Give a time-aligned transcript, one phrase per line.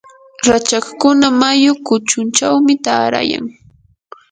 [0.47, 3.45] rachakkuna mayu kuchunchawmi taarayan.